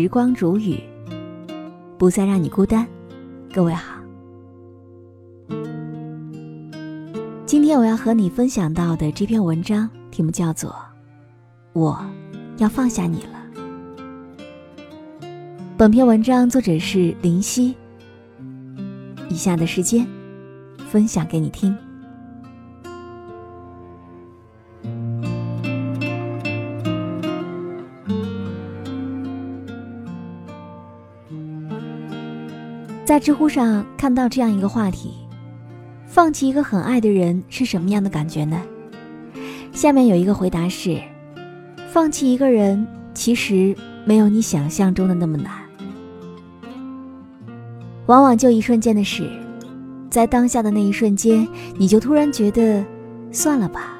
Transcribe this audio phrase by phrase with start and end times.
[0.00, 0.80] 时光如雨，
[1.98, 2.86] 不再让你孤单。
[3.52, 4.00] 各位好，
[7.44, 10.70] 今天我要和你分享到的这篇文章题目叫做
[11.74, 12.02] 《我
[12.56, 13.44] 要放下你了》。
[15.76, 17.76] 本篇文章作者是林夕。
[19.28, 20.06] 以下的时间，
[20.88, 21.76] 分享给你听。
[33.10, 35.10] 在知乎上看到这样一个话题：
[36.06, 38.62] 放弃一个很爱的人是什么样的感觉呢？
[39.72, 40.96] 下面有一个回答是：
[41.90, 45.52] 放弃一个人其实没有你想象中的那么难，
[48.06, 49.28] 往往就一瞬间的事，
[50.08, 52.80] 在当下的那一瞬间，你就突然觉得
[53.32, 53.98] 算了吧。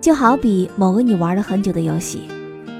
[0.00, 2.22] 就好比某个你玩了很久的游戏，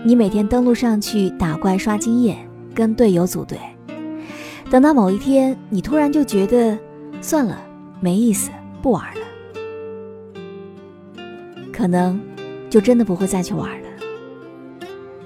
[0.02, 2.39] 你每天登录上去打怪刷经验，
[2.74, 3.58] 跟队友组队。
[4.73, 6.78] 等到某一天，你突然就觉得
[7.20, 7.62] 算了，
[8.01, 9.20] 没意思，不玩了，
[11.70, 12.19] 可能
[12.70, 13.89] 就真的不会再去玩了，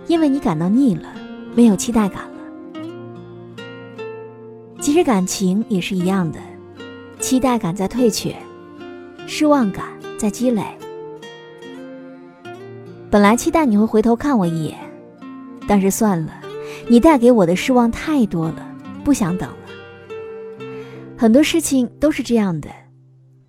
[0.09, 1.09] 因为你感到腻了，
[1.55, 3.63] 没有期待感了。
[4.81, 6.41] 其实感情也是一样的，
[7.21, 8.35] 期待感在退却，
[9.29, 9.85] 失望感
[10.19, 10.65] 在积累。
[13.09, 14.77] 本来期待你会回头看我一眼，
[15.69, 16.33] 但是算了，
[16.89, 18.66] 你带给我的失望太多了。
[19.07, 20.65] 不想等了，
[21.17, 22.69] 很多事情都是这样的，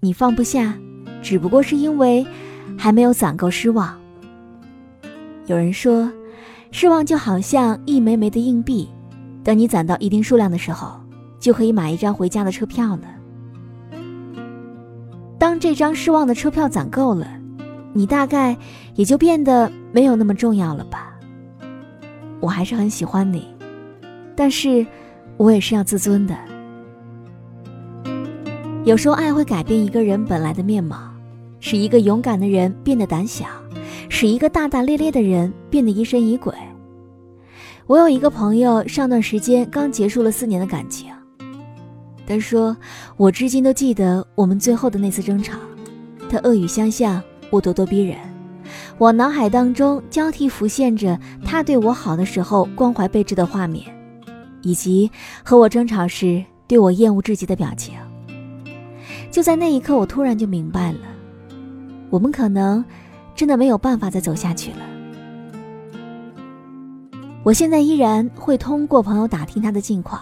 [0.01, 0.77] 你放不下，
[1.19, 2.23] 只不过是因为
[2.77, 3.99] 还没有攒够失望。
[5.47, 6.11] 有人说，
[6.69, 8.87] 失望就好像一枚枚的硬币，
[9.43, 11.01] 等你攒到一定数量的时候，
[11.39, 13.07] 就可以买一张回家的车票了。
[15.39, 17.27] 当这张失望的车票攒够了，
[17.93, 18.55] 你大概
[18.93, 21.17] 也就变得没有那么重要了吧。
[22.41, 23.47] 我还是很喜欢你，
[24.35, 24.85] 但是。
[25.37, 26.35] 我也是要自尊的。
[28.83, 30.97] 有时候，爱会改变一个人本来的面貌，
[31.59, 33.45] 使一个勇敢的人变得胆小，
[34.09, 36.53] 使一个大大咧咧的人变得疑神疑鬼。
[37.85, 41.11] 我有一个朋友，上段时间刚结束了四年的感情。
[42.25, 42.75] 他说
[43.15, 45.57] ：“我至今都记得我们最后的那次争吵。”
[46.29, 48.17] 他恶语相向，我咄咄逼人，
[48.97, 53.96] 我脑海当中交替浮现着他对我好的时候关怀备至的画面。
[54.61, 55.09] 以及
[55.43, 57.93] 和我争吵时对我厌恶至极的表情。
[59.31, 60.99] 就在那一刻，我突然就明白了，
[62.09, 62.83] 我们可能
[63.35, 64.77] 真的没有办法再走下去了。
[67.43, 70.21] 我现在依然会通过朋友打听他的近况，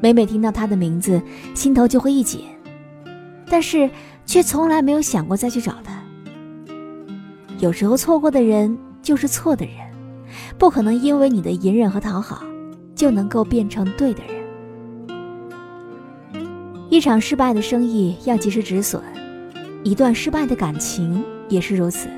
[0.00, 1.22] 每每听到他的名字，
[1.54, 2.44] 心头就会一紧，
[3.48, 3.88] 但是
[4.26, 6.02] 却从来没有想过再去找他。
[7.58, 9.74] 有时候，错过的人就是错的人，
[10.58, 12.42] 不可能因为你的隐忍和讨好。
[13.02, 14.40] 就能够变成对的人。
[16.88, 19.02] 一场失败的生意要及时止损，
[19.82, 22.08] 一段失败的感情也是如此。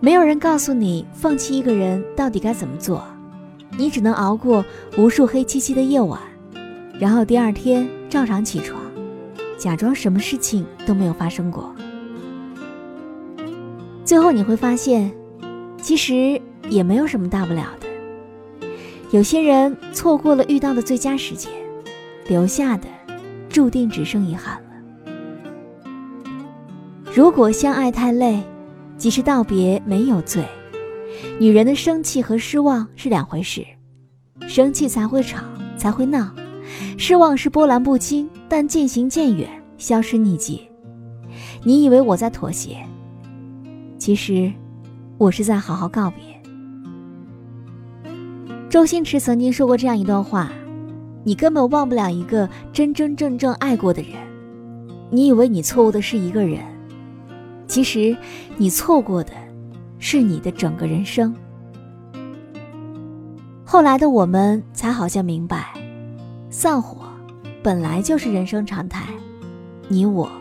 [0.00, 3.04] 没有人告诉你放弃一个人到底该怎么做，
[3.76, 4.64] 你只能熬过
[4.96, 6.18] 无数黑漆漆的夜晚，
[6.98, 8.80] 然后第二天照常起床，
[9.58, 11.70] 假装什么事情都没有发生过。
[14.06, 15.12] 最后你会发现，
[15.82, 16.40] 其实。
[16.68, 17.86] 也没有什么大不了的。
[19.10, 21.52] 有些人错过了遇到的最佳时间，
[22.26, 22.88] 留下的
[23.48, 24.70] 注定只剩遗憾了。
[27.14, 28.42] 如果相爱太累，
[28.96, 30.44] 即使道别没有罪。
[31.38, 33.62] 女人的生气和失望是两回事，
[34.48, 35.42] 生气才会吵，
[35.76, 36.34] 才会闹；
[36.96, 39.46] 失望是波澜不惊，但渐行渐远，
[39.76, 40.66] 消失匿迹。
[41.62, 42.78] 你以为我在妥协，
[43.98, 44.50] 其实
[45.18, 46.41] 我是在好好告别。
[48.72, 50.50] 周星驰曾经说过这样一段话
[51.24, 54.12] ：“你根本忘不了一个真真正正爱过的人。
[55.10, 56.60] 你以为你错过的是一个人，
[57.66, 58.16] 其实
[58.56, 59.32] 你错过的
[59.98, 61.36] 是你的整个人生。”
[63.62, 65.74] 后来的我们才好像明白，
[66.48, 67.02] 散伙
[67.62, 69.04] 本来就是人生常态，
[69.86, 70.32] 你我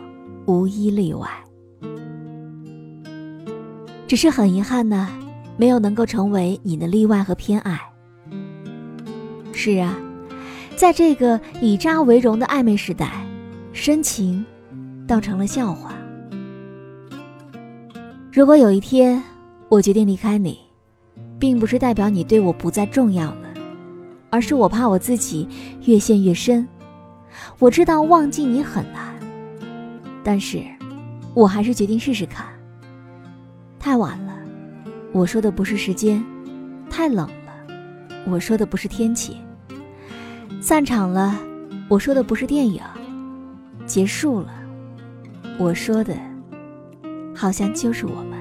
[0.46, 1.28] 无一例外。
[4.08, 5.10] 只是很遗憾呢，
[5.58, 7.91] 没有能够成为你的例外和偏爱。
[9.64, 9.96] 是啊，
[10.76, 13.24] 在这个以渣为荣的暧昧时代，
[13.74, 14.44] 深情
[15.08, 15.94] 倒成了笑话。
[18.34, 19.22] 如果有一天
[19.70, 20.58] 我决定离开你，
[21.38, 23.54] 并不是代表你对我不再重要了，
[24.32, 25.48] 而是我怕我自己
[25.86, 26.68] 越陷越深。
[27.60, 29.14] 我知道忘记你很难，
[30.24, 30.60] 但是
[31.36, 32.48] 我还是决定试试看。
[33.78, 34.34] 太晚了，
[35.12, 36.24] 我说的不是时间，
[36.90, 37.54] 太冷了；
[38.26, 39.38] 我说的不是天气，
[40.62, 41.34] 散场了；
[41.90, 42.82] 我说的不是电影，
[43.88, 44.48] 结束了；
[45.58, 46.16] 我说的，
[47.36, 48.40] 好像就是我们。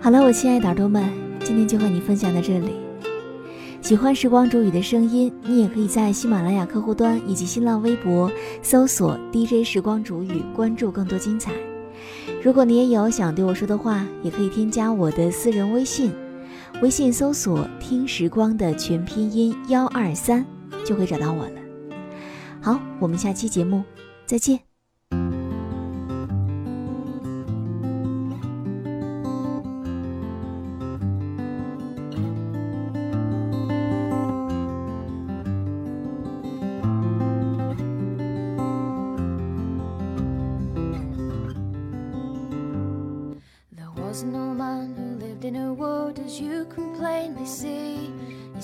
[0.00, 1.02] 好了，我亲爱的耳朵们，
[1.40, 2.83] 今天就和你分享到这里。
[3.84, 8.32] 喜欢时光煮雨的声音，你也可以在喜马拉雅客户端以及新浪微博
[8.62, 11.52] 搜索 DJ 时光煮雨，关注更多精彩。
[12.42, 16.10] 如果你也有想对我说的话，也可以添加我的私人微信，
[16.80, 20.46] 微信搜索“听时光”的全拼音幺二三，
[20.82, 21.60] 就会找到我了。
[22.62, 23.84] 好，我们下期节目
[24.24, 24.73] 再见。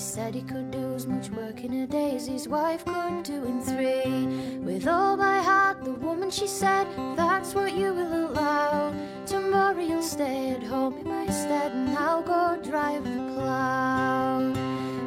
[0.01, 3.43] Said he could do as much work in a day as his wife could do
[3.45, 4.25] in three.
[4.57, 8.93] With all my heart, the woman she said, that's what you will allow.
[9.27, 14.53] Tomorrow you'll stay at home in my stead, and I'll go drive the plough.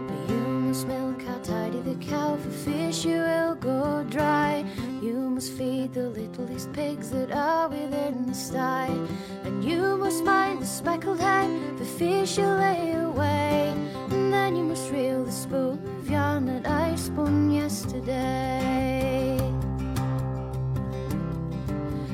[0.08, 4.53] But you must milk how tidy the cow, for fish you will go dry.
[5.84, 8.86] Feed the littlest pigs that are within the sty,
[9.44, 13.74] and you must mind the speckled hen, for fish you lay away
[14.08, 19.36] And then you must reel the spool of yarn that I spun yesterday.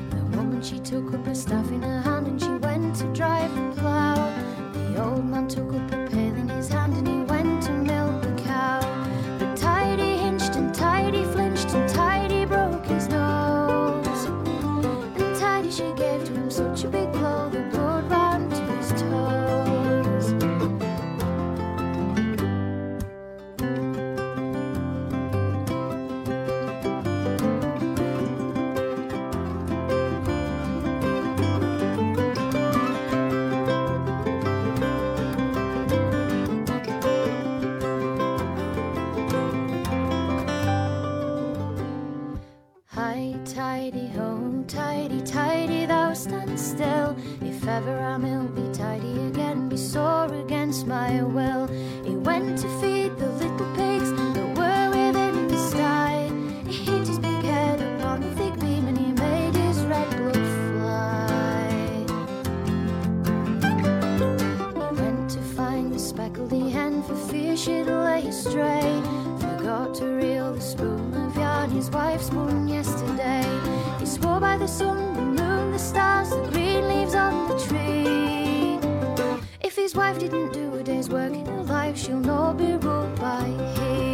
[0.09, 3.55] The woman she took up her staff in her hand and she went to drive
[3.55, 4.33] the plough.
[4.73, 6.00] The old man took up
[43.91, 47.15] tidy, home tidy, tidy, thou stand still.
[47.41, 51.60] If ever I will be tidy again, be sore against my will.
[81.91, 84.10] Life, she'll not be ruled by him.